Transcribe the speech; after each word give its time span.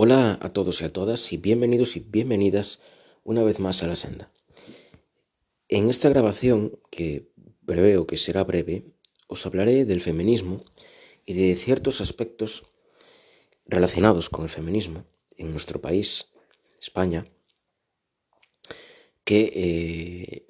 Hola 0.00 0.38
a 0.40 0.52
todos 0.52 0.80
y 0.80 0.84
a 0.84 0.92
todas 0.92 1.32
y 1.32 1.38
bienvenidos 1.38 1.96
y 1.96 1.98
bienvenidas 1.98 2.82
una 3.24 3.42
vez 3.42 3.58
más 3.58 3.82
a 3.82 3.88
la 3.88 3.96
senda. 3.96 4.30
En 5.66 5.90
esta 5.90 6.08
grabación, 6.08 6.78
que 6.88 7.32
preveo 7.66 8.06
que 8.06 8.16
será 8.16 8.44
breve, 8.44 8.84
os 9.26 9.44
hablaré 9.44 9.86
del 9.86 10.00
feminismo 10.00 10.62
y 11.26 11.34
de 11.34 11.56
ciertos 11.56 12.00
aspectos 12.00 12.66
relacionados 13.66 14.30
con 14.30 14.44
el 14.44 14.50
feminismo 14.50 15.04
en 15.36 15.50
nuestro 15.50 15.80
país, 15.80 16.30
España, 16.80 17.26
que 19.24 19.52
eh, 19.52 20.46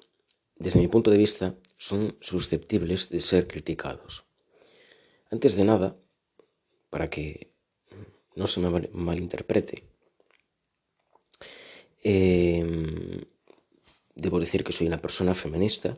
desde 0.57 0.79
mi 0.79 0.89
punto 0.89 1.09
de 1.09 1.17
vista 1.17 1.55
son 1.75 2.15
susceptibles 2.21 3.09
de 3.09 3.19
ser 3.19 3.47
criticados. 3.47 4.25
Antes 5.31 5.55
de 5.55 5.63
nada, 5.63 5.97
para 6.91 7.09
que 7.09 7.49
no 8.39 8.45
se 8.47 8.59
me 8.61 8.69
malinterprete, 9.07 9.75
em, 12.03 13.21
debo 14.15 14.37
decir 14.39 14.61
que 14.63 14.75
soy 14.75 14.87
una 14.87 15.01
persona 15.05 15.33
feminista 15.43 15.89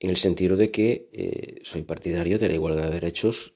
en 0.00 0.10
el 0.10 0.18
sentido 0.26 0.54
de 0.56 0.70
que 0.74 1.08
eh, 1.12 1.60
soy 1.70 1.82
partidario 1.82 2.38
de 2.38 2.48
la 2.48 2.54
igualdad 2.54 2.86
de 2.86 2.98
derechos 3.00 3.54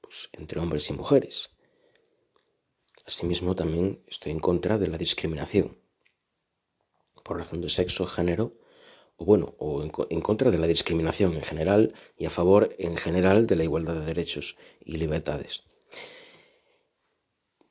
pues, 0.00 0.28
entre 0.40 0.60
hombres 0.60 0.88
y 0.90 0.92
mujeres. 0.92 1.36
Asimismo, 3.06 3.56
también 3.56 3.86
estoy 4.06 4.32
en 4.32 4.38
contra 4.48 4.78
de 4.78 4.88
la 4.88 4.98
discriminación 4.98 5.66
por 7.24 7.38
razón 7.38 7.60
de 7.60 7.70
sexo, 7.70 8.06
género, 8.06 8.56
o 9.16 9.24
bueno, 9.24 9.54
o 9.58 9.82
en, 9.82 10.20
contra 10.20 10.50
de 10.50 10.58
la 10.58 10.66
discriminación 10.66 11.34
en 11.34 11.42
general 11.42 11.94
y 12.16 12.24
a 12.26 12.30
favor 12.30 12.74
en 12.78 12.96
general 12.96 13.46
de 13.46 13.56
la 13.56 13.64
igualdad 13.64 13.94
de 13.94 14.06
derechos 14.06 14.56
y 14.84 14.96
libertades. 14.96 15.64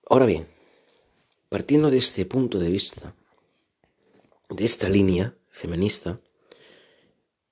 Ahora 0.07 0.25
bien, 0.25 0.47
partiendo 1.49 1.89
de 1.89 1.97
este 1.97 2.25
punto 2.25 2.59
de 2.59 2.69
vista, 2.69 3.15
de 4.49 4.65
esta 4.65 4.89
línea 4.89 5.35
feminista, 5.49 6.19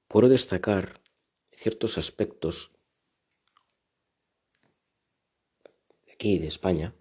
puedo 0.08 0.30
destacar 0.30 1.02
ciertos 1.52 1.98
aspectos 1.98 2.72
de 6.06 6.14
aquí, 6.14 6.40
de 6.40 6.48
España, 6.48 6.94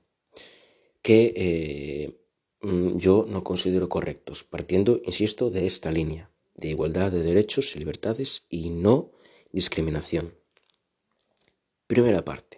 que 1.03 1.33
eh, 1.37 2.21
mm, 2.61 2.97
yo 2.97 3.27
no 3.29 3.45
considero 3.45 3.89
correctos, 3.89 4.45
partiendo, 4.45 5.01
insisto, 5.05 5.51
de 5.51 5.67
esta 5.67 5.93
línea 5.93 6.31
de 6.57 6.69
igualdad 6.69 7.13
de 7.13 7.23
derechos 7.23 7.77
y 7.77 7.79
libertades 7.79 8.47
y 8.49 8.71
no 8.71 9.13
discriminación. 9.53 10.35
Primera 11.87 12.25
parte. 12.25 12.56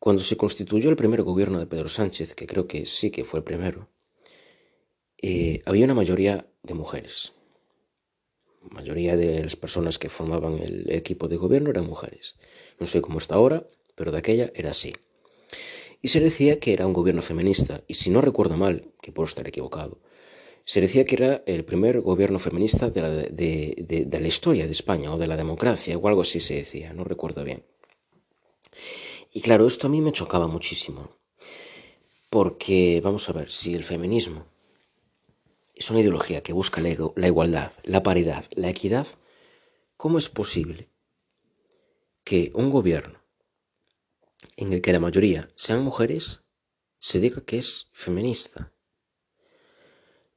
Cuando 0.00 0.22
se 0.22 0.38
constituyó 0.38 0.88
el 0.88 0.96
primer 0.96 1.22
gobierno 1.22 1.58
de 1.58 1.66
Pedro 1.66 1.90
Sánchez, 1.90 2.34
que 2.34 2.46
creo 2.46 2.66
que 2.66 2.86
sí 2.86 3.10
que 3.10 3.24
fue 3.24 3.40
el 3.40 3.44
primero, 3.44 3.90
eh, 5.20 5.60
había 5.66 5.84
una 5.84 5.92
mayoría 5.92 6.46
de 6.62 6.72
mujeres. 6.72 7.34
La 8.62 8.76
mayoría 8.76 9.14
de 9.14 9.44
las 9.44 9.56
personas 9.56 9.98
que 9.98 10.08
formaban 10.08 10.58
el 10.58 10.90
equipo 10.90 11.28
de 11.28 11.36
gobierno 11.36 11.68
eran 11.68 11.84
mujeres. 11.84 12.36
No 12.78 12.86
sé 12.86 13.02
cómo 13.02 13.18
está 13.18 13.34
ahora, 13.34 13.66
pero 13.94 14.10
de 14.10 14.16
aquella 14.16 14.50
era 14.54 14.70
así. 14.70 14.94
Y 16.00 16.08
se 16.08 16.20
decía 16.20 16.58
que 16.58 16.72
era 16.72 16.86
un 16.86 16.94
gobierno 16.94 17.20
feminista, 17.20 17.84
y 17.86 17.92
si 17.92 18.08
no 18.08 18.22
recuerdo 18.22 18.56
mal, 18.56 18.94
que 19.02 19.12
puedo 19.12 19.26
estar 19.26 19.46
equivocado, 19.46 20.00
se 20.64 20.80
decía 20.80 21.04
que 21.04 21.16
era 21.16 21.42
el 21.44 21.66
primer 21.66 22.00
gobierno 22.00 22.38
feminista 22.38 22.88
de 22.88 23.02
la, 24.18 24.26
historia 24.26 24.64
de 24.64 24.72
España 24.72 25.12
o 25.12 25.18
de 25.18 25.26
la 25.26 25.36
democracia 25.36 25.98
o 25.98 26.08
algo 26.08 26.22
así 26.22 26.40
se 26.40 26.54
decía, 26.54 26.94
no 26.94 27.04
recuerdo 27.04 27.44
bien. 27.44 27.64
Y 29.32 29.42
claro, 29.42 29.66
esto 29.66 29.86
a 29.86 29.90
mí 29.90 30.00
me 30.00 30.12
chocaba 30.12 30.48
muchísimo, 30.48 31.08
porque 32.30 33.00
vamos 33.02 33.28
a 33.28 33.32
ver, 33.32 33.50
si 33.50 33.74
el 33.74 33.84
feminismo 33.84 34.46
es 35.74 35.88
una 35.90 36.00
ideología 36.00 36.42
que 36.42 36.52
busca 36.52 36.80
la 36.80 37.26
igualdad, 37.28 37.72
la 37.84 38.02
paridad, 38.02 38.44
la 38.50 38.68
equidad, 38.68 39.06
¿cómo 39.96 40.18
es 40.18 40.28
posible 40.28 40.90
que 42.24 42.50
un 42.54 42.70
gobierno 42.70 43.22
en 44.56 44.72
el 44.72 44.82
que 44.82 44.92
la 44.92 45.00
mayoría 45.00 45.48
sean 45.54 45.84
mujeres 45.84 46.40
se 46.98 47.20
diga 47.20 47.44
que 47.44 47.58
es 47.58 47.88
feminista? 47.92 48.72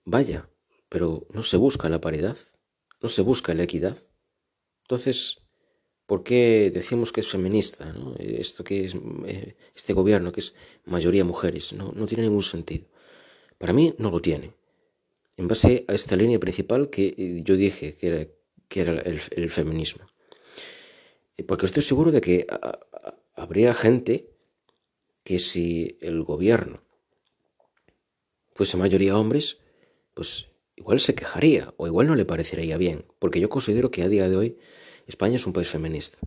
Vaya, 0.06 0.50
pero 0.88 1.26
no 1.30 1.42
se 1.44 1.58
busca 1.58 1.90
la 1.90 2.00
paridad, 2.00 2.38
no 3.02 3.10
se 3.10 3.22
busca 3.24 3.54
la 3.54 3.64
equidad. 3.64 3.98
Entonces, 4.84 5.43
¿por 6.06 6.24
qué 6.24 6.72
decimos 6.74 7.12
que 7.12 7.22
es 7.22 7.28
feminista? 7.28 7.94
Esto 8.20 8.64
que 8.64 8.86
es 8.86 8.96
eh, 9.26 9.56
este 9.76 9.94
gobierno 9.94 10.32
que 10.32 10.42
es 10.42 10.56
mayoría 10.86 11.24
mujeres, 11.24 11.74
no, 11.74 11.92
no 11.92 12.06
tiene 12.06 12.24
ningún 12.24 12.44
sentido. 12.44 12.86
Para 13.58 13.74
mí 13.74 13.94
no 13.98 14.12
lo 14.12 14.22
tiene. 14.22 14.54
En 15.38 15.48
base 15.48 15.86
a 15.88 15.94
esta 15.94 16.16
línea 16.16 16.40
principal 16.40 16.90
que 16.90 17.16
eh, 17.18 17.42
yo 17.44 17.56
dije 17.56 17.96
que 17.96 18.08
era, 18.08 18.28
que 18.68 18.82
era 18.82 19.02
el, 19.02 19.50
feminismo. 19.50 20.06
Eh, 21.38 21.44
porque 21.44 21.66
estoy 21.66 21.84
seguro 21.84 22.12
de 22.12 22.22
que 22.22 22.46
habría 23.36 23.74
gente 23.74 24.30
que 25.24 25.40
si 25.40 25.98
el 26.02 26.24
gobierno 26.24 26.84
fuese 28.54 28.78
mayoría 28.78 29.18
hombres, 29.18 29.58
pues 30.14 30.48
igual 30.76 31.00
se 31.00 31.16
quejaría 31.16 31.74
o 31.78 31.88
igual 31.88 32.08
no 32.08 32.16
le 32.16 32.26
parecería 32.26 32.78
bien, 32.78 33.06
porque 33.20 33.40
yo 33.40 33.50
considero 33.50 33.90
que 33.90 34.04
a 34.04 34.10
día 34.10 34.30
de 34.30 34.36
hoy 34.36 34.58
España 35.08 35.36
es 35.36 35.46
un 35.46 35.54
país 35.54 35.70
feminista. 35.70 36.18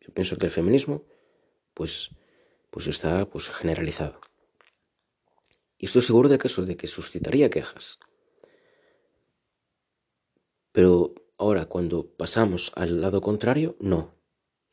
Yo 0.00 0.12
pienso 0.12 0.36
que 0.36 0.46
el 0.46 0.52
feminismo 0.52 1.04
pues, 1.74 2.10
pues 2.70 2.86
está 2.86 3.28
pues, 3.28 3.50
generalizado. 3.50 4.20
Y 5.78 5.86
estoy 5.86 6.02
seguro 6.02 6.28
de 6.28 6.38
que 6.38 6.48
eso, 6.48 6.64
de 6.64 6.76
que 6.76 6.86
suscitaría 6.86 7.50
quejas. 7.50 7.98
Pero 10.72 11.14
ahora, 11.38 11.66
cuando 11.66 12.06
pasamos 12.06 12.72
al 12.76 13.00
lado 13.00 13.20
contrario, 13.20 13.76
no. 13.80 14.14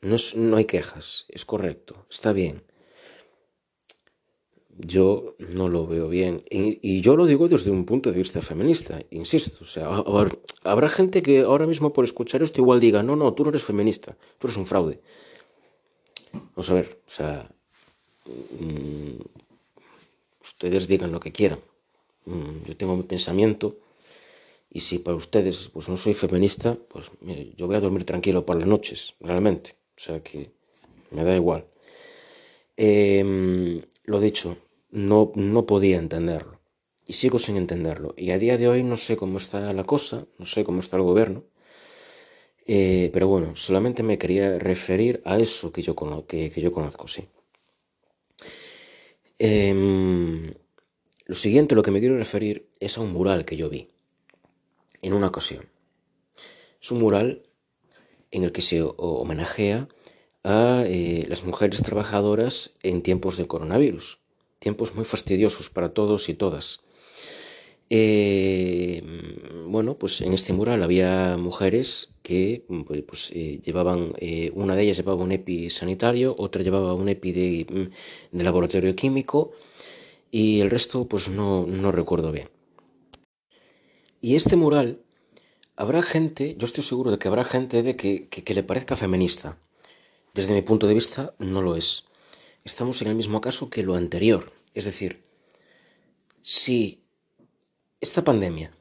No, 0.02 0.18
no 0.36 0.58
hay 0.58 0.66
quejas, 0.66 1.25
es 1.30 1.46
correcto, 1.46 2.06
está 2.10 2.34
bien 2.34 2.64
yo 4.78 5.35
no 5.39 5.69
lo 5.69 5.85
veo 5.88 6.07
bien. 6.09 6.44
Y, 6.50 7.01
yo 7.01 7.16
lo 7.16 7.25
digo 7.25 7.47
desde 7.47 7.72
un 7.72 7.85
punto 7.85 8.11
de 8.11 8.17
vista 8.17 8.41
feminista, 8.41 9.01
insisto. 9.11 9.59
O 9.61 9.66
sea, 9.66 9.88
habrá 10.63 10.89
gente 10.89 11.22
que 11.22 11.41
ahora 11.41 11.67
mismo 11.67 11.94
por 11.94 12.03
escuchar 12.03 12.41
esto 12.41 12.61
igual 12.61 12.79
diga, 12.79 13.03
no, 13.03 13.16
no, 13.16 13.33
tú 13.33 13.44
no 13.44 13.50
eres 13.50 13.63
feminista, 13.63 14.17
tú 14.39 14.47
eres 14.47 14.57
un 14.57 14.66
fraude. 14.66 15.00
Vamos 16.33 16.69
a 16.72 16.73
ver, 16.73 17.00
o 17.06 17.12
sea, 17.12 17.50
mm, 18.59 19.22
ustedes 20.41 20.88
digan 20.88 21.12
lo 21.12 21.19
que 21.19 21.31
quieran. 21.31 21.59
Mm, 22.25 22.63
yo 22.66 22.78
tengo 22.78 22.95
mi 22.95 23.03
pensamiento 23.03 23.78
y 24.72 24.79
si 24.79 25.00
para 25.00 25.17
ustedes 25.17 25.69
pues 25.72 25.88
no 25.89 25.97
soy 25.97 26.16
feminista, 26.16 26.75
pues 26.88 27.12
yo 27.56 27.67
voy 27.67 27.75
a 27.75 27.79
dormir 27.79 28.06
tranquilo 28.06 28.45
por 28.45 28.57
las 28.57 28.67
noches, 28.67 29.13
realmente. 29.19 29.75
O 29.95 30.00
sea 30.00 30.23
que 30.23 30.51
me 31.12 31.23
da 31.23 31.35
igual. 31.35 31.66
Eh, 32.75 33.83
lo 34.03 34.19
dicho, 34.19 34.58
no, 34.91 35.31
no 35.36 35.66
podía 35.66 35.97
entenderlo. 35.97 36.59
Y 37.06 37.14
sigo 37.14 37.40
sin 37.40 37.58
entenderlo. 37.58 38.14
Y 38.18 38.31
a 38.31 38.40
día 38.40 38.58
de 38.58 38.68
hoy 38.68 38.84
no 38.84 38.97
sé 38.97 39.18
cómo 39.18 39.38
está 39.38 39.74
la 39.74 39.84
cosa, 39.84 40.25
no 40.40 40.46
sé 40.46 40.64
cómo 40.64 40.80
está 40.80 40.97
el 40.97 41.03
gobierno. 41.03 41.44
Eh, 42.66 43.09
pero 43.12 43.28
bueno, 43.28 43.56
solamente 43.56 44.03
me 44.03 44.18
quería 44.18 44.58
referir 44.58 45.22
a 45.25 45.38
eso 45.38 45.74
que 45.74 45.81
yo, 45.81 45.96
que, 46.28 46.50
que 46.50 46.62
yo 46.62 46.72
conozco, 46.72 47.08
sí. 47.08 47.28
Em, 49.38 50.53
lo 51.25 51.36
siguiente, 51.36 51.75
lo 51.75 51.81
que 51.81 51.92
me 51.92 52.00
quiero 52.00 52.18
referir 52.18 52.69
es 52.80 52.97
a 52.97 53.02
un 53.02 53.12
mural 53.12 53.44
que 53.44 53.58
yo 53.58 53.69
vi 53.69 53.90
en 55.02 55.13
una 55.13 55.28
ocasión. 55.28 55.68
Es 56.81 56.92
un 56.92 57.00
mural 57.00 57.44
en 58.31 58.44
el 58.44 58.52
que 58.52 58.62
se 58.62 58.81
homenajea 58.81 59.90
a 60.44 60.84
eh, 60.86 61.26
las 61.30 61.44
mujeres 61.44 61.84
trabajadoras 61.84 62.72
en 62.84 63.02
tiempos 63.02 63.38
de 63.38 63.48
coronavirus, 63.48 64.19
tiempos 64.60 64.95
muy 64.95 65.06
fastidiosos 65.06 65.69
para 65.69 65.94
todos 65.94 66.30
y 66.30 66.34
todas. 66.34 66.81
Eh, 67.90 69.04
bueno, 69.68 69.95
pues 69.98 70.22
en 70.22 70.34
este 70.34 70.54
mural 70.54 70.84
había 70.84 71.38
mujeres 71.38 72.13
que 72.24 72.66
pues, 72.88 73.04
pues 73.04 73.31
eh, 73.34 73.60
llevaban, 73.63 74.13
una 74.54 74.75
de 74.75 74.84
ellas 74.84 74.98
llevaba 74.98 75.24
un 75.24 75.31
EPI 75.31 75.69
sanitario, 75.69 76.36
otra 76.38 76.63
llevaba 76.63 76.94
un 76.94 77.10
EPI 77.10 77.31
de, 77.31 77.89
de 78.31 78.44
laboratorio 78.44 78.96
químico 78.96 79.51
y 80.31 80.62
el 80.62 80.69
resto 80.72 81.07
pues 81.07 81.30
no, 81.30 81.66
no 81.68 81.92
recuerdo 81.92 82.31
bien. 82.31 82.50
Y 84.19 84.36
este 84.36 84.56
mural, 84.56 85.00
habrá 85.75 86.01
gente, 86.01 86.56
yo 86.57 86.66
estoy 86.66 86.84
seguro 86.84 87.12
de 87.12 87.19
que 87.19 87.28
habrá 87.28 87.44
gente 87.44 87.84
de 87.84 87.96
que, 87.96 88.28
que 88.30 88.54
le 88.54 88.63
parezca 88.63 88.96
feminista. 88.96 89.57
Desde 90.33 90.53
mi 90.53 90.62
punto 90.62 90.88
de 90.88 90.94
vista, 90.94 91.35
no 91.39 91.62
lo 91.62 91.75
es. 91.75 92.06
Estamos 92.63 93.01
en 93.01 93.09
el 93.09 93.15
mismo 93.15 93.39
caso 93.41 93.69
que 93.69 93.83
lo 93.83 93.95
anterior. 93.95 94.51
Es 94.74 94.85
decir, 94.85 95.24
si 96.41 97.03
esta 98.01 98.24
pandemia, 98.24 98.71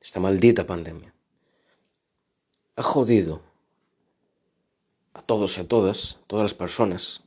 esta 0.00 0.20
maldita 0.20 0.66
pandemia, 0.66 1.14
ha 2.76 2.82
jodido 2.82 3.42
a 5.12 5.20
todos 5.22 5.58
y 5.58 5.60
a 5.60 5.68
todas, 5.68 6.20
todas 6.26 6.44
las 6.44 6.54
personas, 6.54 7.22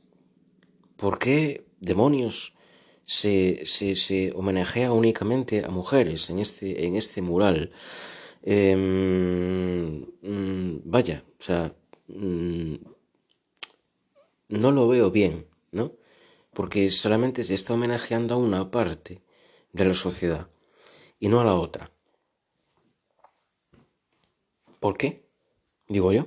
¿por 0.96 1.18
qué 1.18 1.64
demonios 1.80 2.54
se, 3.06 3.66
se, 3.66 4.32
homenajea 4.32 4.92
únicamente 4.92 5.64
a 5.64 5.68
mujeres 5.68 6.30
en 6.30 6.38
este, 6.38 6.86
en 6.86 6.96
este 6.96 7.20
mural. 7.22 7.70
Em, 8.42 10.06
mm, 10.22 10.82
vaya, 10.84 11.22
o 11.38 11.42
sea, 11.42 11.74
mm, 12.08 12.74
no 14.52 14.70
lo 14.70 14.86
veo 14.86 15.10
bien, 15.10 15.48
¿no? 15.70 15.92
Porque 16.52 16.90
solamente 16.90 17.42
se 17.42 17.54
está 17.54 17.72
homenajeando 17.72 18.34
a 18.34 18.36
una 18.48 18.70
parte 18.70 19.22
de 19.72 19.84
la 19.86 19.94
sociedad 19.94 20.48
y 21.18 21.28
no 21.28 21.40
a 21.40 21.44
la 21.44 21.54
otra. 21.54 21.90
¿Por 24.78 24.98
qué? 24.98 25.26
Digo 25.88 26.12
yo. 26.12 26.26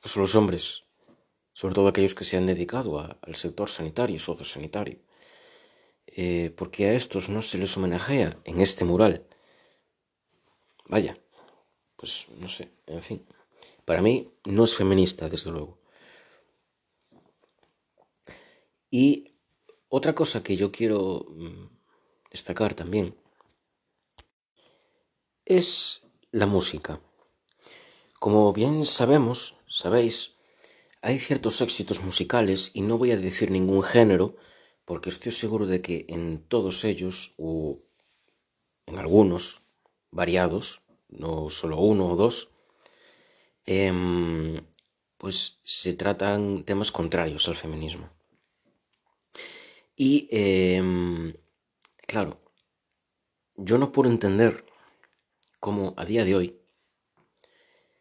Que 0.00 0.08
son 0.08 0.22
los 0.22 0.34
hombres, 0.34 0.84
sobre 1.52 1.74
todo 1.74 1.88
aquellos 1.88 2.14
que 2.14 2.24
se 2.24 2.36
han 2.36 2.46
dedicado 2.46 2.98
al 2.98 3.34
sector 3.34 3.68
sanitario 3.68 4.16
y 4.16 4.18
sociosanitario. 4.18 4.98
Eh, 6.06 6.54
porque 6.56 6.86
a 6.86 6.94
estos 6.94 7.28
no 7.28 7.42
se 7.42 7.58
les 7.58 7.76
homenajea 7.76 8.38
en 8.44 8.60
este 8.60 8.84
mural. 8.84 9.26
Vaya, 10.86 11.18
pues 11.96 12.28
no 12.38 12.48
sé, 12.48 12.70
en 12.86 13.02
fin. 13.02 13.26
Para 13.84 14.02
mí 14.02 14.32
no 14.44 14.64
es 14.64 14.74
feminista, 14.74 15.28
desde 15.28 15.50
luego. 15.50 15.79
Y 18.90 19.34
otra 19.88 20.14
cosa 20.14 20.42
que 20.42 20.56
yo 20.56 20.72
quiero 20.72 21.26
mm, 21.28 21.66
destacar 22.30 22.74
también 22.74 23.14
es 25.44 26.02
la 26.32 26.46
música. 26.46 27.00
Como 28.18 28.52
bien 28.52 28.86
sabemos, 28.86 29.56
sabéis, 29.68 30.34
hay 31.02 31.18
ciertos 31.18 31.60
éxitos 31.60 32.02
musicales 32.04 32.70
y 32.74 32.82
no 32.82 32.98
voy 32.98 33.12
a 33.12 33.16
decir 33.16 33.50
ningún 33.50 33.82
género 33.82 34.36
porque 34.84 35.08
estoy 35.08 35.32
seguro 35.32 35.66
de 35.66 35.80
que 35.80 36.04
en 36.08 36.42
todos 36.42 36.84
ellos 36.84 37.34
o 37.38 37.80
en 38.86 38.98
algunos 38.98 39.62
variados, 40.10 40.82
no 41.08 41.48
solo 41.48 41.78
uno 41.78 42.12
o 42.12 42.16
dos, 42.16 42.50
em, 43.66 44.60
pues 45.16 45.60
se 45.64 45.94
tratan 45.94 46.64
temas 46.64 46.90
contrarios 46.90 47.48
al 47.48 47.56
feminismo. 47.56 48.08
Y 50.02 50.28
em, 50.30 51.34
claro, 52.06 52.40
yo 53.54 53.76
no 53.76 53.92
puedo 53.92 54.08
entender 54.08 54.64
cómo 55.58 55.92
a 55.98 56.06
día 56.06 56.24
de 56.24 56.34
hoy, 56.34 56.58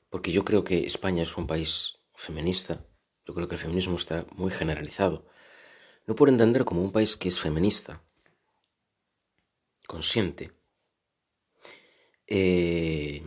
porque 0.10 0.32
yo 0.32 0.46
creo 0.46 0.64
que 0.64 0.86
España 0.86 1.24
es 1.24 1.36
un 1.36 1.46
país 1.46 1.98
feminista, 2.16 2.86
yo 3.26 3.34
creo 3.34 3.50
que 3.50 3.56
el 3.56 3.62
feminismo 3.62 3.98
está 3.98 4.26
muy 4.38 4.50
generalizado, 4.50 5.26
no 6.08 6.16
puedo 6.16 6.32
entender 6.32 6.64
cómo 6.64 6.82
un 6.82 6.94
país 6.94 7.18
que 7.18 7.28
es 7.28 7.38
feminista, 7.38 8.02
consciente, 9.86 10.54
eh, 12.28 13.22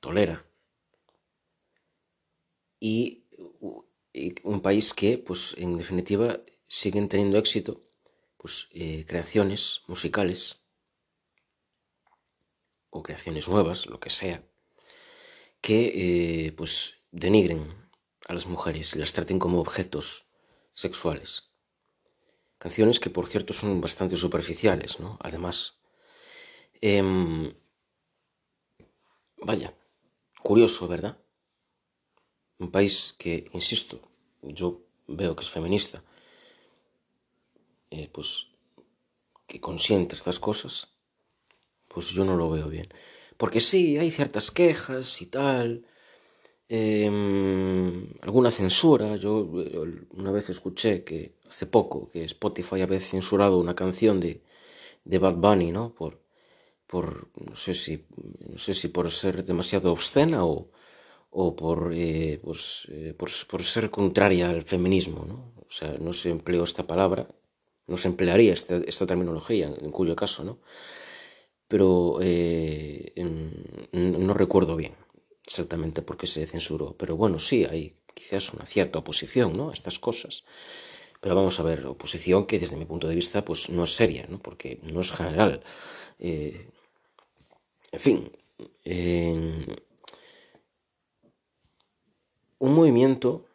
tolera, 0.00 0.44
y, 2.78 3.24
un 4.42 4.60
país 4.60 4.92
que, 4.92 5.16
pues, 5.16 5.56
en 5.56 5.78
definitiva, 5.78 6.38
siguen 6.68 7.08
teniendo 7.08 7.38
éxito 7.38 7.83
pues, 8.44 8.68
eh, 8.72 9.06
creaciones 9.08 9.80
musicales 9.86 10.60
o 12.90 13.02
creaciones 13.02 13.48
nuevas, 13.48 13.86
lo 13.86 13.98
que 13.98 14.10
sea, 14.10 14.44
que 15.62 15.78
eh, 16.48 16.52
pues 16.52 16.98
denigren 17.10 17.62
a 18.28 18.34
las 18.34 18.44
mujeres 18.44 18.94
y 18.94 18.98
las 18.98 19.14
traten 19.14 19.38
como 19.38 19.60
objetos 19.60 20.26
sexuales. 20.74 21.54
Canciones 22.58 23.00
que 23.00 23.08
por 23.08 23.28
cierto 23.28 23.54
son 23.54 23.80
bastante 23.80 24.14
superficiales, 24.14 25.00
¿no? 25.00 25.16
Además. 25.22 25.78
Em, 26.82 27.50
vaya, 29.38 29.74
curioso, 30.42 30.86
¿verdad? 30.86 31.16
Un 32.58 32.70
país 32.70 33.14
que, 33.18 33.48
insisto, 33.54 34.02
yo 34.42 34.84
veo 35.06 35.34
que 35.34 35.44
es 35.44 35.50
feminista, 35.50 36.04
eh, 37.94 38.08
pues 38.14 38.28
que 39.48 39.60
consiente 39.68 40.14
estas 40.14 40.38
cosas, 40.48 40.74
pues 41.88 42.04
yo 42.16 42.24
no 42.24 42.36
lo 42.36 42.50
veo 42.50 42.68
bien. 42.68 42.88
Porque 43.36 43.60
sí, 43.60 43.98
hay 43.98 44.10
ciertas 44.10 44.50
quejas 44.50 45.06
y 45.22 45.26
tal, 45.26 45.86
em, 46.68 48.08
alguna 48.28 48.50
censura. 48.50 49.16
Yo 49.16 49.32
una 50.22 50.32
vez 50.36 50.46
escuché 50.50 51.04
que 51.08 51.18
hace 51.48 51.66
poco 51.66 52.08
que 52.10 52.24
Spotify 52.24 52.80
había 52.82 53.00
censurado 53.00 53.58
una 53.58 53.74
canción 53.82 54.20
de, 54.20 54.42
de 55.04 55.18
Bad 55.18 55.36
Bunny, 55.44 55.70
¿no? 55.72 55.94
Por, 55.94 56.12
por 56.86 57.06
no 57.48 57.56
sé 57.56 57.74
si 57.74 57.92
no 58.52 58.58
sé 58.58 58.72
si 58.74 58.88
por 58.88 59.10
ser 59.10 59.44
demasiado 59.44 59.92
obscena 59.92 60.44
o, 60.44 60.70
o 61.30 61.56
por, 61.56 61.78
eh, 61.94 62.40
pues, 62.44 62.86
eh, 62.90 63.12
por, 63.18 63.28
por, 63.50 63.62
ser 63.62 63.90
contraria 63.90 64.50
al 64.50 64.62
feminismo, 64.62 65.24
¿no? 65.26 65.36
O 65.68 65.72
sea, 65.78 65.90
no 66.06 66.12
se 66.12 66.30
empleó 66.30 66.62
esta 66.64 66.86
palabra, 66.86 67.22
no 67.86 67.96
se 67.96 68.08
emplearía 68.08 68.52
esta, 68.52 68.76
esta 68.76 69.06
terminología, 69.06 69.66
en 69.66 69.90
cuyo 69.90 70.16
caso, 70.16 70.44
¿no? 70.44 70.58
Pero 71.68 72.18
eh, 72.22 73.12
no 73.92 74.34
recuerdo 74.34 74.76
bien 74.76 74.94
exactamente 75.46 76.02
por 76.02 76.16
qué 76.16 76.26
se 76.26 76.46
censuró. 76.46 76.96
Pero 76.96 77.16
bueno, 77.16 77.38
sí, 77.38 77.64
hay 77.64 77.94
quizás 78.14 78.52
una 78.52 78.66
cierta 78.66 78.98
oposición 78.98 79.56
¿no? 79.56 79.70
a 79.70 79.74
estas 79.74 79.98
cosas. 79.98 80.44
Pero 81.20 81.34
vamos 81.34 81.58
a 81.60 81.62
ver, 81.62 81.86
oposición 81.86 82.46
que 82.46 82.58
desde 82.58 82.76
mi 82.76 82.84
punto 82.84 83.08
de 83.08 83.14
vista 83.14 83.44
pues 83.44 83.70
no 83.70 83.84
es 83.84 83.94
seria, 83.94 84.26
¿no? 84.28 84.38
porque 84.40 84.78
no 84.82 85.00
es 85.00 85.10
general. 85.10 85.60
Eh, 86.18 86.66
en 87.92 88.00
fin, 88.00 88.32
un 92.58 92.74
movimiento 92.74 93.46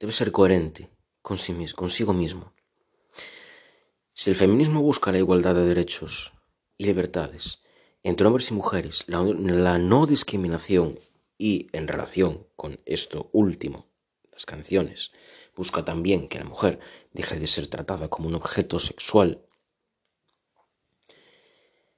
debe 0.00 0.12
ser 0.12 0.32
coherente 0.32 0.88
con 1.22 1.38
sí 1.38 1.52
mismo, 1.52 1.76
consigo 1.76 2.12
mismo. 2.12 2.52
Si 4.18 4.30
el 4.30 4.36
feminismo 4.36 4.80
busca 4.80 5.12
la 5.12 5.18
igualdad 5.18 5.54
de 5.54 5.66
derechos 5.66 6.32
y 6.78 6.86
libertades 6.86 7.60
entre 8.02 8.26
hombres 8.26 8.50
y 8.50 8.54
mujeres, 8.54 9.04
la, 9.08 9.78
no 9.78 10.06
discriminación 10.06 10.98
y 11.36 11.68
en 11.74 11.86
relación 11.86 12.48
con 12.56 12.80
esto 12.86 13.28
último, 13.34 13.90
las 14.32 14.46
canciones, 14.46 15.12
busca 15.54 15.84
también 15.84 16.28
que 16.28 16.38
la 16.38 16.46
mujer 16.46 16.78
deje 17.12 17.38
de 17.38 17.46
ser 17.46 17.66
tratada 17.66 18.08
como 18.08 18.28
un 18.28 18.36
objeto 18.36 18.78
sexual, 18.78 19.44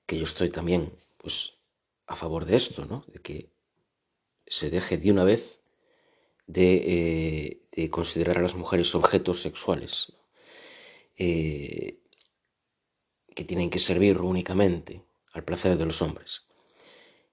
que 0.05 0.19
yo 0.19 0.25
estoy 0.25 0.51
también 0.51 0.93
pues 1.19 1.61
a 2.09 2.17
favor 2.17 2.47
de 2.47 2.57
esto, 2.57 2.85
¿no? 2.85 3.05
De 3.07 3.21
que 3.21 3.53
se 4.45 4.71
deje 4.71 4.97
de 4.97 5.13
una 5.13 5.23
vez 5.23 5.61
de, 6.49 7.61
eh, 7.71 7.91
considerar 7.91 8.39
a 8.39 8.43
las 8.43 8.57
mujeres 8.57 8.97
objetos 8.97 9.41
sexuales. 9.41 10.15
Eh, 11.17 12.01
que 13.39 13.45
tienen 13.45 13.71
que 13.71 13.79
servir 13.79 14.21
únicamente 14.21 15.05
al 15.33 15.45
placer 15.45 15.79
de 15.79 15.87
los 15.87 16.03
hombres. 16.03 16.49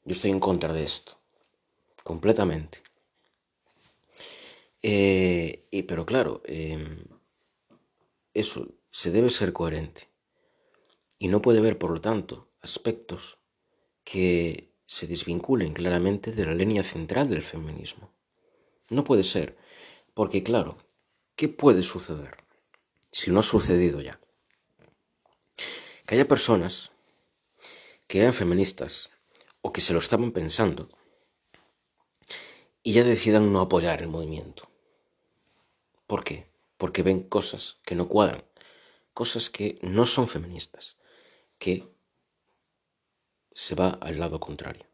Yo 0.04 0.12
estoy 0.12 0.30
en 0.30 0.40
contra 0.40 0.72
de 0.72 0.84
esto, 0.84 1.14
completamente. 2.04 2.84
Eh, 4.84 5.66
y, 5.72 5.82
pero 5.82 6.06
claro, 6.06 6.44
em, 6.46 7.00
eso 8.36 8.68
se 8.92 9.10
debe 9.10 9.32
ser 9.32 9.52
coherente. 9.52 10.08
Y 11.18 11.28
no 11.28 11.42
puede 11.42 11.58
haber, 11.58 11.80
por 11.80 11.90
lo 11.90 12.02
tanto, 12.02 12.52
aspectos 12.62 13.40
que 14.04 14.76
se 14.86 15.08
desvinculen 15.08 15.74
claramente 15.74 16.32
de 16.32 16.46
la 16.46 16.54
línea 16.54 16.84
central 16.84 17.32
del 17.32 17.42
feminismo. 17.42 18.12
No 18.92 19.04
puede 19.04 19.24
ser, 19.24 19.58
porque 20.14 20.44
claro, 20.44 20.78
¿qué 21.36 21.48
puede 21.48 21.82
suceder 21.82 22.38
si 23.10 23.32
no 23.32 23.40
ha 23.40 23.44
sucedido 23.56 24.02
ya? 24.02 24.20
Que 26.06 26.16
haya 26.16 26.28
personas 26.28 26.92
que 28.08 28.20
eran 28.22 28.34
feministas 28.34 29.10
o 29.62 29.74
que 29.74 29.82
se 29.82 29.94
lo 29.94 30.00
estaban 30.00 30.32
pensando 30.32 30.90
y 32.84 32.94
ya 32.94 33.04
decidan 33.04 33.52
no 33.52 33.62
apoyar 33.62 34.02
el 34.02 34.08
movimiento. 34.08 34.70
¿Por 36.08 36.24
qué? 36.24 36.48
Porque 36.78 37.02
ven 37.02 37.24
cosas 37.24 37.78
que 37.84 37.96
no 37.96 38.08
cuadran, 38.08 38.44
cosas 39.14 39.50
que 39.50 39.80
no 39.82 40.06
son 40.06 40.28
feministas, 40.28 40.98
que 41.58 41.84
se 43.52 43.74
va 43.76 43.90
al 43.90 44.20
lado 44.20 44.40
contrario 44.40 44.86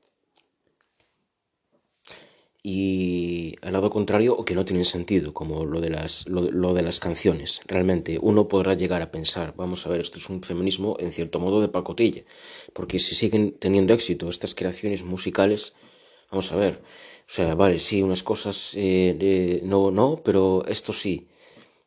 y 2.64 3.56
al 3.62 3.74
lado 3.74 3.90
contrario 3.90 4.36
o 4.38 4.46
que 4.46 4.54
no 4.54 4.66
tienen 4.66 4.86
sentido, 4.86 5.34
como 5.34 5.66
lo 5.66 5.82
de, 5.82 5.90
las, 5.90 6.28
lo, 6.28 6.74
de 6.74 6.82
las 6.84 7.00
canciones. 7.00 7.62
Realmente 7.66 8.20
uno 8.22 8.48
podrá 8.48 8.76
llegar 8.76 9.02
a 9.02 9.12
pensar, 9.12 9.54
vamos 9.58 9.86
a 9.86 9.90
ver, 9.90 10.02
esto 10.02 10.18
es 10.20 10.30
un 10.30 10.44
feminismo 10.44 10.96
en 11.00 11.12
cierto 11.12 11.40
modo 11.40 11.62
de 11.62 11.70
pacotilla, 11.70 12.24
porque 12.74 13.00
si 13.00 13.16
siguen 13.16 13.58
teniendo 13.58 13.94
éxito 13.94 14.30
estas 14.30 14.54
creaciones 14.54 15.04
musicales, 15.04 15.74
vamos 16.30 16.52
a 16.52 16.56
ver, 16.58 16.82
o 17.28 17.34
sea, 17.34 17.56
vale, 17.56 17.80
sí, 17.80 18.04
unas 18.04 18.24
cosas 18.24 18.74
eh, 18.76 19.62
no, 19.64 19.90
no, 19.90 20.22
pero 20.24 20.64
esto 20.68 20.94
sí. 20.94 21.28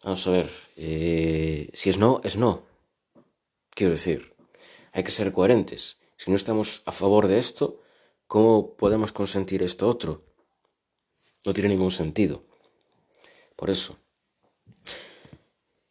Vamos 0.02 0.26
a 0.26 0.30
ver, 0.32 0.50
eh, 0.76 1.70
si 1.72 1.90
es 1.90 1.98
no, 1.98 2.20
es 2.24 2.36
no. 2.36 2.62
Quiero 3.70 3.92
decir, 3.92 4.34
hay 4.92 5.02
que 5.04 5.10
ser 5.10 5.32
coherentes. 5.32 5.98
Si 6.16 6.30
no 6.30 6.36
estamos 6.36 6.82
a 6.86 6.92
favor 6.92 7.28
de 7.28 7.38
esto, 7.38 7.80
¿cómo 8.26 8.74
podemos 8.76 9.12
consentir 9.12 9.62
esto 9.62 9.88
otro? 9.88 10.33
No 11.44 11.52
tiene 11.52 11.70
ningún 11.70 11.90
sentido. 11.90 12.42
Por 13.56 13.70
eso, 13.70 13.96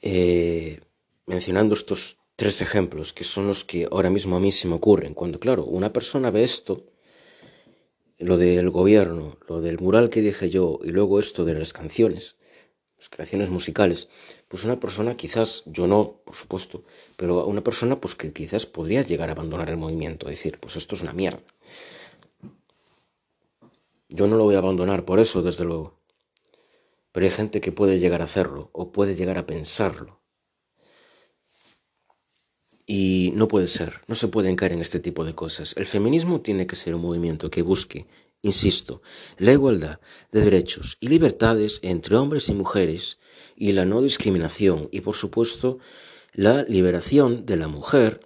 eh, 0.02 0.82
mencionando 1.26 1.74
estos 1.74 2.18
tres 2.36 2.62
ejemplos, 2.62 3.14
que 3.14 3.24
son 3.24 3.48
los 3.48 3.64
que 3.64 3.88
ahora 3.92 4.10
mismo 4.10 4.36
a 4.36 4.40
mí 4.40 4.52
se 4.52 4.68
me 4.68 4.76
ocurren, 4.76 5.14
cuando, 5.14 5.40
claro, 5.40 5.66
una 5.66 5.94
persona 5.94 6.32
ve 6.32 6.44
esto, 6.44 6.86
lo 8.18 8.38
del 8.38 8.70
gobierno, 8.70 9.38
lo 9.48 9.62
del 9.62 9.80
mural 9.80 10.10
que 10.10 10.22
dije 10.22 10.50
yo, 10.50 10.80
y 10.84 10.90
luego 10.90 11.20
esto 11.20 11.46
de 11.46 11.54
las 11.54 11.74
canciones, 11.74 12.36
las 12.98 13.10
creaciones 13.10 13.50
musicales, 13.50 14.10
pues 14.48 14.64
una 14.64 14.80
persona 14.80 15.16
quizás, 15.18 15.64
yo 15.66 15.88
no, 15.88 16.22
por 16.26 16.36
supuesto, 16.36 16.84
pero 17.18 17.46
una 17.46 17.64
persona 17.64 18.00
pues 18.00 18.16
que 18.16 18.34
quizás 18.34 18.66
podría 18.66 19.02
llegar 19.04 19.30
a 19.30 19.34
abandonar 19.34 19.70
el 19.70 19.78
movimiento, 19.78 20.28
decir, 20.28 20.60
pues 20.60 20.76
esto 20.76 20.96
es 20.96 21.02
una 21.02 21.14
mierda. 21.14 21.44
Yo 24.16 24.28
no 24.28 24.38
lo 24.38 24.44
voy 24.44 24.54
a 24.54 24.60
abandonar 24.60 25.06
por 25.06 25.20
eso, 25.20 25.42
desde 25.42 25.66
luego. 25.66 26.00
Pero 27.12 27.26
hay 27.26 27.32
gente 27.32 27.62
que 27.62 27.72
puede 27.72 27.98
llegar 27.98 28.22
a 28.22 28.26
hacerlo 28.26 28.70
o 28.72 28.92
puede 28.92 29.16
llegar 29.16 29.40
a 29.40 29.48
pensarlo. 29.48 30.22
Y 32.86 33.32
no 33.34 33.48
puede 33.48 33.66
ser, 33.66 34.02
no 34.08 34.14
se 34.14 34.28
pueden 34.28 34.56
caer 34.56 34.74
en 34.74 34.82
este 34.82 35.00
tipo 35.00 35.26
de 35.26 35.34
cosas. 35.34 35.76
El 35.78 35.88
feminismo 35.88 36.42
tiene 36.42 36.68
que 36.68 36.76
ser 36.76 36.94
un 36.94 37.02
movimiento 37.02 37.50
que 37.50 37.64
busque, 37.64 38.06
insisto, 38.44 39.02
la 39.40 39.54
igualdad 39.54 40.00
de 40.32 40.42
derechos 40.42 40.98
y 41.00 41.08
libertades 41.08 41.80
entre 41.82 42.16
hombres 42.16 42.50
y 42.50 42.54
mujeres 42.54 43.20
y 43.56 43.72
la 43.72 43.86
no 43.86 44.00
discriminación 44.00 44.90
y, 44.92 45.02
por 45.02 45.16
supuesto, 45.16 45.80
la 46.34 46.62
liberación 46.64 47.48
de 47.48 47.58
la 47.58 47.68
mujer 47.68 48.20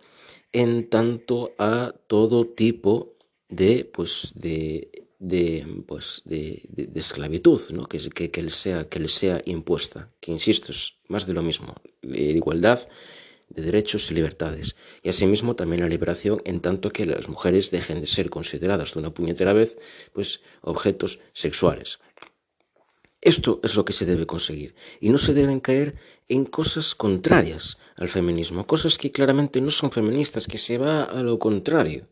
en 0.52 0.90
tanto 0.90 1.54
a 1.58 1.94
todo 2.08 2.46
tipo 2.46 3.16
de, 3.48 3.86
pues, 3.86 4.34
de, 4.36 4.97
de, 5.20 5.84
pues, 5.88 6.22
de, 6.26 6.64
de, 6.70 7.00
esclavitud 7.00 7.62
¿no? 7.72 7.88
que, 7.88 8.00
que, 8.10 8.30
que, 8.30 8.44
le 8.44 8.52
sea, 8.52 8.88
que 8.88 9.00
le 9.00 9.10
sea 9.10 9.42
impuesta, 9.46 10.10
que 10.20 10.32
insisto, 10.32 10.72
es 10.72 11.00
más 11.08 11.26
de 11.26 11.34
lo 11.34 11.42
mismo, 11.42 11.76
de 12.02 12.22
igualdad 12.32 12.88
de 13.50 13.62
derechos 13.62 14.12
y 14.12 14.14
libertades, 14.14 14.76
y 15.02 15.10
asimismo 15.10 15.56
también 15.56 15.82
la 15.82 15.90
liberación 15.90 16.42
en 16.46 16.60
tanto 16.60 16.92
que 16.92 17.06
las 17.06 17.30
mujeres 17.30 17.72
dejen 17.72 18.02
de 18.02 18.08
ser 18.08 18.30
consideradas 18.30 18.94
de 18.94 19.00
una 19.00 19.14
puñetera 19.14 19.54
vez 19.54 19.78
pues 20.14 20.42
objetos 20.62 21.22
sexuales. 21.34 22.00
Esto 23.22 23.60
es 23.64 23.76
lo 23.76 23.84
que 23.84 23.94
se 23.94 24.06
debe 24.06 24.28
conseguir 24.28 24.76
y 25.00 25.10
no 25.10 25.18
se 25.18 25.34
deben 25.34 25.60
caer 25.60 25.96
en 26.28 26.46
cosas 26.46 26.94
contrarias 26.94 27.78
al 27.96 28.10
feminismo, 28.10 28.68
cosas 28.68 28.98
que 28.98 29.12
claramente 29.12 29.60
no 29.60 29.72
son 29.72 29.92
feministas, 29.92 30.48
que 30.48 30.58
se 30.58 30.78
va 30.78 31.04
a 31.04 31.24
lo 31.24 31.40
contrario, 31.40 32.08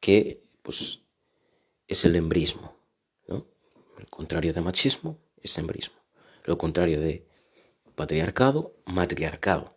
que 0.00 0.42
pues 0.62 1.00
es 1.88 2.04
el 2.04 2.14
embrismo, 2.14 2.76
¿no? 3.26 3.46
El 3.98 4.06
contrario 4.08 4.52
de 4.52 4.60
machismo 4.60 5.18
es 5.42 5.58
embrismo, 5.58 5.96
lo 6.44 6.56
contrario 6.56 7.00
de 7.00 7.26
patriarcado, 7.96 8.76
matriarcado. 8.86 9.74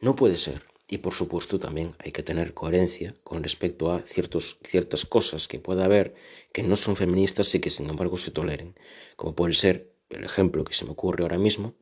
No 0.00 0.16
puede 0.16 0.36
ser. 0.36 0.68
Y 0.92 0.98
por 0.98 1.14
supuesto 1.14 1.60
también 1.60 1.94
hay 2.00 2.10
que 2.10 2.24
tener 2.24 2.52
coherencia 2.52 3.14
con 3.22 3.44
respecto 3.44 3.92
a 3.92 4.00
ciertas 4.02 5.04
cosas 5.06 5.46
que 5.46 5.60
pueda 5.60 5.84
haber 5.84 6.16
que 6.52 6.64
no 6.64 6.74
son 6.74 6.96
feministas 6.96 7.54
y 7.54 7.60
que 7.60 7.70
sin 7.70 7.88
embargo 7.88 8.16
se 8.16 8.32
toleren, 8.32 8.74
como 9.14 9.36
puede 9.36 9.54
ser 9.54 9.94
el 10.08 10.24
ejemplo 10.24 10.64
que 10.64 10.74
se 10.74 10.84
me 10.84 10.90
ocurre 10.90 11.22
ahora 11.22 11.38
mismo, 11.38 11.74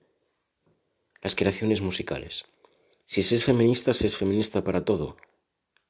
las 1.23 1.35
creaciones 1.35 1.81
musicales. 1.81 2.45
Si 3.07 3.23
se 3.23 3.37
es 3.37 3.45
feminista, 3.45 3.95
se 3.95 4.07
es 4.07 4.15
feminista 4.15 4.63
para 4.63 4.85
todo. 4.85 5.17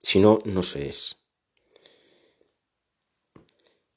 Si 0.01 0.21
no, 0.21 0.39
no 0.45 0.63
se 0.63 0.89
es. 0.89 1.17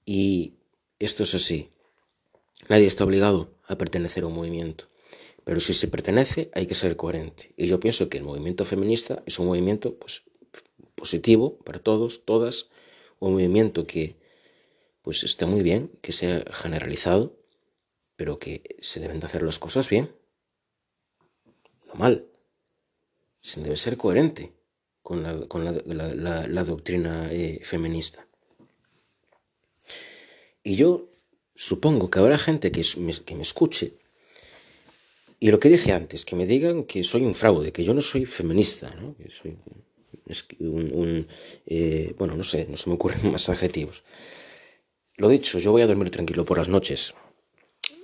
Y 0.05 0.55
esto 1.00 1.24
es 1.24 1.34
así. 1.36 1.72
Nadie 2.70 2.88
está 2.88 3.03
obligado 3.03 3.53
a 3.67 3.77
pertenecer 3.77 4.24
a 4.24 4.27
un 4.27 4.34
movimiento. 4.34 4.89
Pero 5.43 5.60
si 5.60 5.74
se 5.74 5.88
pertenece, 5.88 6.51
hay 6.53 6.67
que 6.67 6.75
ser 6.75 6.96
coherente. 6.96 7.53
Y 7.58 7.67
yo 7.67 7.79
pienso 7.79 8.10
que 8.10 8.17
el 8.17 8.24
movimiento 8.24 8.65
feminista 8.65 9.24
es 9.25 9.39
un 9.39 9.48
movimiento 9.48 9.98
pues, 9.98 10.24
positivo 10.96 11.58
para 11.60 11.79
todos, 11.79 12.25
todas, 12.25 12.70
un 13.20 13.34
movimiento 13.34 13.86
que 13.86 14.17
pues 15.01 15.24
está 15.24 15.48
muy 15.48 15.63
bien, 15.63 15.91
que 16.01 16.12
sea 16.12 16.46
generalizado, 16.51 17.36
pero 18.15 18.38
que 18.38 18.77
se 18.81 19.00
deben 19.00 19.20
de 19.20 19.25
hacer 19.25 19.41
las 19.41 19.58
cosas 19.58 19.89
bien, 19.89 20.15
no 21.88 21.96
mal. 21.96 22.27
Se 23.39 23.62
debe 23.62 23.77
ser 23.77 23.98
coherente 23.98 24.53
con 25.01 25.24
la, 25.24 25.48
con 25.48 25.65
la, 25.65 25.72
la, 25.86 26.48
la 26.48 26.63
doctrina 26.63 27.34
eh, 27.34 27.62
feminista. 27.63 28.27
Y 30.63 30.75
yo 30.75 31.09
supongo 31.55 32.09
que 32.09 32.19
habrá 32.19 32.37
gente 32.37 32.71
que 32.71 32.83
me, 32.97 33.13
que 33.13 33.35
me 33.35 33.41
escuche 33.41 33.93
y 35.43 35.49
lo 35.49 35.59
que 35.59 35.69
dije 35.69 35.91
antes, 35.91 36.23
que 36.23 36.35
me 36.35 36.45
digan 36.45 36.83
que 36.83 37.03
soy 37.03 37.23
un 37.25 37.33
fraude, 37.33 37.71
que 37.71 37.83
yo 37.83 37.95
no 37.95 38.01
soy 38.01 38.27
feminista, 38.27 38.93
¿no? 38.93 39.15
que 39.17 39.27
soy 39.31 39.57
un, 40.59 41.27
eh, 41.65 42.13
bueno, 42.15 42.35
no 42.35 42.43
sé, 42.43 42.67
no 42.69 42.77
se 42.77 42.87
me 42.89 42.95
ocurren 42.95 43.31
más 43.31 43.49
adjetivos. 43.49 44.03
Lo 45.17 45.27
dicho, 45.29 45.57
yo 45.57 45.71
voy 45.71 45.81
a 45.81 45.87
dormir 45.87 46.11
tranquilo 46.11 46.45
por 46.45 46.59
las 46.59 46.69
noches. 46.69 47.15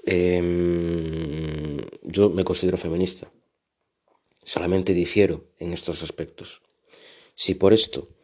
Eh, 0.08 0.42
yo 2.02 2.32
me 2.32 2.44
considero 2.44 2.78
feminista. 2.78 3.32
Solamente 4.44 4.96
difiero 4.96 5.46
en 5.60 5.74
estos 5.74 6.02
aspectos. 6.02 6.64
Si 7.36 7.54
por 7.54 7.72
esto 7.72 8.17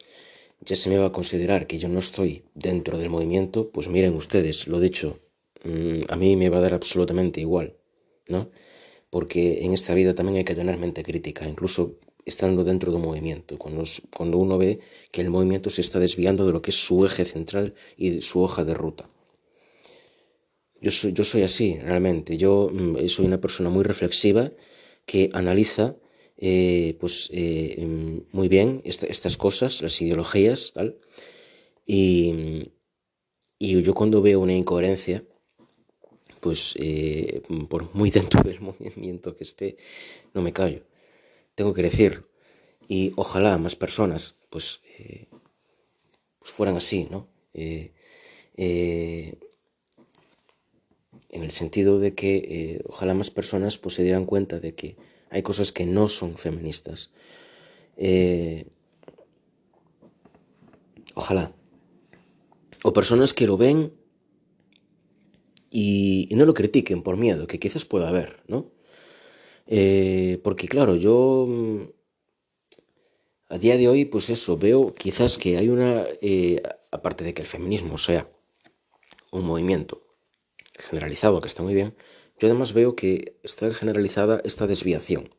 ya 0.60 0.76
se 0.76 0.90
me 0.90 0.98
va 0.98 1.06
a 1.06 1.12
considerar 1.12 1.66
que 1.66 1.78
yo 1.78 1.88
no 1.88 1.98
estoy 1.98 2.44
dentro 2.54 2.98
del 2.98 3.10
movimiento, 3.10 3.70
pues 3.70 3.88
miren 3.88 4.14
ustedes, 4.14 4.66
lo 4.68 4.80
dicho, 4.80 5.18
mmm, 5.64 6.02
a 6.08 6.16
mí 6.16 6.36
me 6.36 6.48
va 6.48 6.58
a 6.58 6.62
dar 6.62 6.74
absolutamente 6.74 7.40
igual, 7.40 7.76
¿no? 8.28 8.50
porque 9.14 9.64
en 9.64 9.72
esta 9.72 9.94
vida 9.94 10.12
también 10.12 10.38
hay 10.38 10.44
que 10.44 10.56
tener 10.56 10.76
mente 10.76 11.04
crítica, 11.04 11.46
incluso 11.48 12.00
estando 12.24 12.64
dentro 12.64 12.90
de 12.90 12.96
un 12.96 13.04
movimiento, 13.04 13.56
cuando, 13.58 14.38
uno 14.38 14.58
ve 14.58 14.80
que 15.12 15.20
el 15.20 15.30
movimiento 15.30 15.70
se 15.70 15.82
está 15.82 16.00
desviando 16.00 16.44
de 16.44 16.52
lo 16.52 16.60
que 16.60 16.72
es 16.72 16.84
su 16.84 17.06
eje 17.06 17.24
central 17.24 17.74
y 17.96 18.22
su 18.22 18.42
hoja 18.42 18.64
de 18.64 18.74
ruta. 18.74 19.06
Yo 20.80 20.90
soy, 20.90 21.12
yo 21.12 21.22
soy 21.22 21.42
así, 21.44 21.78
realmente. 21.78 22.36
Yo 22.36 22.68
mm, 22.72 23.06
soy 23.06 23.26
una 23.26 23.40
persona 23.40 23.70
muy 23.70 23.84
reflexiva 23.84 24.50
que 25.06 25.30
analiza 25.32 25.94
eh, 26.36 26.96
pues, 27.00 27.30
eh, 27.32 27.76
mm, 27.86 28.36
muy 28.36 28.48
bien 28.48 28.82
esta, 28.84 29.06
estas 29.06 29.36
cosas, 29.36 29.82
las 29.82 30.00
ideologías, 30.00 30.72
tal. 30.74 30.98
Y, 31.86 32.70
yo 33.60 33.94
cuando 33.94 34.20
veo 34.22 34.40
una 34.40 34.54
incoherencia, 34.54 35.24
pues 36.40 36.74
eh, 36.78 37.42
por 37.68 37.94
muy 37.94 38.10
dentro 38.10 38.42
del 38.42 38.60
movimiento 38.68 39.36
que 39.36 39.44
esté, 39.44 39.76
no 40.34 40.42
me 40.42 40.52
callo. 40.52 40.82
Tengo 41.54 41.72
que 41.74 41.82
decirlo. 41.82 42.28
Y 42.88 43.12
ojalá 43.16 43.56
más 43.58 43.76
personas 43.76 44.36
pues, 44.50 44.80
pues 46.38 46.52
fueran 46.52 46.76
así, 46.76 47.08
¿no? 47.10 47.28
En 47.54 49.48
el 51.30 51.50
sentido 51.50 51.98
de 51.98 52.14
que 52.14 52.82
ojalá 52.86 53.14
más 53.14 53.30
personas 53.30 53.78
pues, 53.78 53.94
se 53.94 54.02
dieran 54.02 54.26
cuenta 54.26 54.60
de 54.60 54.74
que 54.74 54.96
hay 55.34 55.42
cosas 55.42 55.72
que 55.72 55.84
no 55.84 56.08
son 56.08 56.38
feministas. 56.38 57.10
Eh, 57.96 58.68
ojalá. 61.14 61.52
O 62.84 62.92
personas 62.92 63.34
que 63.34 63.48
lo 63.48 63.56
ven 63.56 63.92
y, 65.70 66.28
no 66.30 66.44
lo 66.44 66.54
critiquen 66.54 67.02
por 67.02 67.16
miedo, 67.16 67.48
que 67.48 67.58
quizás 67.58 67.84
pueda 67.84 68.08
haber, 68.08 68.44
¿no? 68.46 68.70
Eh, 69.66 70.40
porque 70.44 70.68
claro, 70.68 70.94
yo 70.94 71.46
mm, 71.48 71.82
a 73.48 73.58
día 73.58 73.76
de 73.76 73.88
hoy, 73.88 74.04
pues 74.04 74.30
eso, 74.30 74.56
veo 74.56 74.94
quizás 74.94 75.36
que 75.36 75.56
hay 75.56 75.68
una, 75.68 76.06
eh, 76.22 76.62
aparte 76.92 77.24
de 77.24 77.34
que 77.34 77.42
el 77.42 77.48
feminismo 77.48 77.98
sea 77.98 78.30
un 79.32 79.44
movimiento 79.44 80.06
generalizado, 80.78 81.40
que 81.40 81.48
está 81.48 81.64
muy 81.64 81.74
bien, 81.74 81.96
yo 82.38 82.48
además 82.48 82.72
veo 82.72 82.96
que 82.96 83.36
está 83.42 83.72
generalizada 83.72 84.40
esta 84.44 84.66
desviación. 84.66 85.30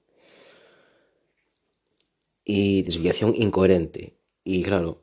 Y 2.44 2.84
desviación 2.84 3.34
incoherente. 3.36 4.18
Y 4.44 4.64
claro, 4.64 5.02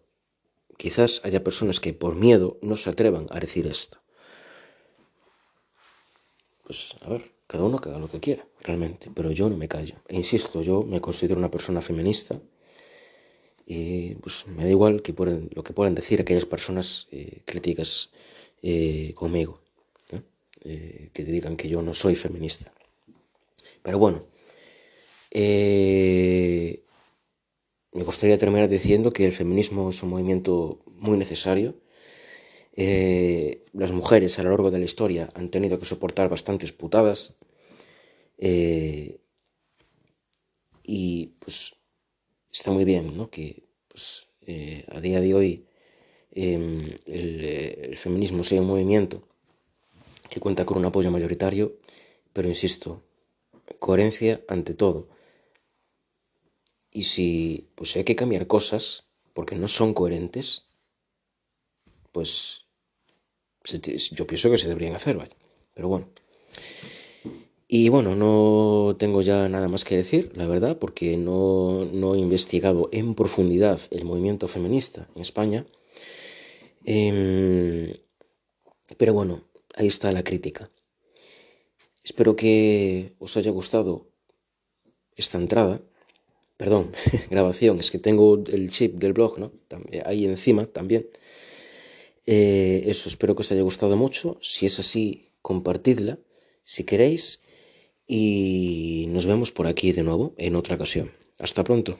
quizás 0.79 1.21
haya 1.25 1.43
personas 1.43 1.81
que 1.81 1.93
por 1.93 2.15
miedo 2.15 2.59
no 2.63 2.77
se 2.77 2.91
atrevan 2.91 3.27
a 3.31 3.41
decir 3.41 3.67
esto 3.67 4.03
pues 6.73 6.97
a 7.03 7.09
ver, 7.11 7.31
cada 7.47 7.65
uno 7.65 7.79
que 7.79 7.89
haga 7.91 7.99
lo 7.99 8.11
que 8.11 8.21
quiera, 8.21 8.47
realmente, 8.61 9.11
pero 9.15 9.31
yo 9.31 9.49
no 9.49 9.57
me 9.57 9.69
callo. 9.69 9.97
E 10.09 10.17
insisto, 10.17 10.63
yo 10.63 10.83
me 10.83 11.01
considero 11.01 11.39
una 11.39 11.51
persona 11.51 11.83
feminista 11.83 12.41
y 13.67 14.15
pues 14.17 14.47
me 14.47 14.65
da 14.65 14.71
igual 14.71 14.97
lo 14.97 15.63
que 15.63 15.73
puedan 15.73 15.95
decir 15.95 16.21
aquellas 16.21 16.47
personas 16.47 17.09
eh, 17.11 17.43
críticas 17.45 18.11
eh, 18.63 19.13
conmigo, 19.15 19.61
¿eh? 20.65 21.11
que 21.13 21.25
digan 21.25 21.57
que 21.57 21.69
yo 21.69 21.83
no 21.83 21.95
soy 21.95 22.17
feminista. 22.17 22.73
Pero 23.83 23.99
bueno, 23.99 24.27
gustaría 28.13 28.39
terminar 28.39 28.69
diciendo 28.69 29.13
que 29.13 29.27
el 29.27 29.33
feminismo 29.33 29.91
es 29.91 30.03
un 30.03 30.11
movimiento 30.11 30.79
muy 30.99 31.17
necesario. 31.17 31.75
Eh, 32.77 33.65
las 33.73 33.91
mujeres 33.91 34.39
a 34.39 34.43
lo 34.43 34.51
largo 34.51 34.71
de 34.71 34.79
la 34.79 34.85
historia 34.85 35.29
han 35.35 35.51
tenido 35.51 35.79
que 35.79 35.87
soportar 35.87 36.29
bastantes 36.29 36.73
putadas. 36.73 37.35
Eh, 38.39 39.19
y 40.85 41.35
pues 41.39 41.75
está 42.53 42.71
muy 42.71 42.85
bien, 42.85 43.17
¿no? 43.17 43.31
Que 43.31 43.65
pues, 43.89 44.29
eh, 44.47 44.85
a 44.89 45.01
día 45.01 45.21
de 45.21 45.35
hoy 45.35 45.67
em, 46.31 46.85
el, 47.07 47.97
feminismo 47.97 48.45
sea 48.45 48.61
un 48.61 48.69
movimiento 48.69 49.27
que 50.33 50.41
cuenta 50.41 50.65
con 50.65 50.79
un 50.79 50.87
apoyo 50.87 51.11
mayoritario, 51.11 51.77
pero 52.33 52.49
insisto, 52.49 53.03
coherencia 53.79 54.41
ante 54.49 54.73
todo. 54.73 55.09
Y 56.91 57.05
si 57.05 57.69
pues 57.75 57.95
hay 57.97 58.05
que 58.05 58.17
cambiar 58.17 58.47
cosas 58.47 59.05
porque 59.35 59.57
no 59.57 59.69
son 59.69 59.93
coherentes, 59.93 60.69
pues 62.13 62.65
yo 63.65 64.27
pienso 64.27 64.51
que 64.51 64.57
se 64.57 64.69
deberían 64.69 64.95
hacer, 64.95 65.19
¿vale? 65.19 65.37
Pero 65.75 65.89
bueno. 65.89 66.09
Y 67.69 67.91
bueno, 67.91 68.17
no 68.17 68.97
tengo 68.99 69.21
ya 69.21 69.51
nada 69.51 69.69
más 69.69 69.85
que 69.85 69.97
decir, 69.99 70.33
la 70.35 70.47
verdad, 70.47 70.79
porque 70.79 71.19
no, 71.19 72.15
he 72.15 72.19
investigado 72.19 72.89
en 72.91 73.15
profundidad 73.15 73.81
el 73.91 74.07
movimiento 74.07 74.49
feminista 74.49 75.07
en 75.15 75.21
España. 75.21 75.67
Em, 76.87 77.93
pero 78.97 79.13
bueno, 79.13 79.43
ahí 79.75 79.87
está 79.87 80.13
la 80.13 80.25
crítica. 80.25 80.71
Espero 82.05 82.35
que 82.35 83.15
os 83.19 83.37
haya 83.37 83.51
gustado 83.51 84.09
esta 85.17 85.39
entrada. 85.39 85.81
Perdón, 86.57 86.93
grabación, 87.31 87.81
es 87.81 87.91
que 87.91 87.99
tengo 87.99 88.43
el 88.47 88.71
chip 88.71 88.99
del 88.99 89.13
blog, 89.13 89.39
¿no? 89.39 89.53
Ahí 90.05 90.25
encima 90.25 90.67
también. 90.67 91.07
Eh, 92.27 92.85
eso, 92.87 93.09
espero 93.09 93.35
que 93.35 93.43
os 93.43 93.53
haya 93.53 93.63
gustado 93.63 93.97
mucho. 93.97 94.39
Si 94.43 94.67
es 94.67 94.79
así, 94.79 95.31
compartidla 95.43 96.19
si 96.65 96.85
queréis 96.85 97.41
y 98.07 99.07
nos 99.09 99.27
vemos 99.27 99.51
por 99.51 99.67
aquí 99.67 99.93
de 99.93 100.03
nuevo 100.03 100.35
en 100.37 100.57
otra 100.57 100.77
ocasión. 100.77 101.11
Hasta 101.39 101.65
pronto. 101.65 101.99